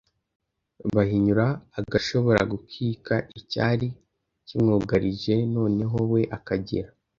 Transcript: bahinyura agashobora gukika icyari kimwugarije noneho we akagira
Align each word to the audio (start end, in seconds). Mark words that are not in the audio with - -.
bahinyura 0.95 1.45
agashobora 1.79 2.41
gukika 2.51 3.15
icyari 3.39 3.87
kimwugarije 4.47 5.35
noneho 5.55 5.97
we 6.11 6.21
akagira 6.37 6.89